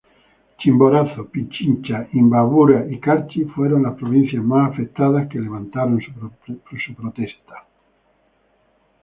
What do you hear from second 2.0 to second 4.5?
Imbabura y Carchi, fueron las provincias